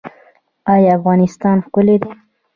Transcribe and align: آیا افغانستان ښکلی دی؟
آیا 0.73 0.89
افغانستان 0.97 1.57
ښکلی 1.65 1.95
دی؟ 2.01 2.11